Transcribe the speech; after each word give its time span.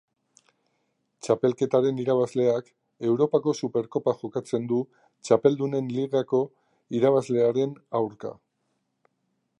Txapelketaren 1.25 1.99
irabazleak 2.03 2.71
Europako 3.11 3.55
Superkopa 3.59 4.15
jokatzen 4.23 4.67
du 4.73 4.81
Txapeldunen 5.29 5.95
Ligako 5.99 6.43
irabazlearen 7.01 7.81
aurka. 8.01 8.37